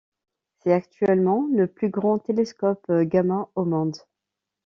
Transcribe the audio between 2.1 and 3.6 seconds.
télescope gamma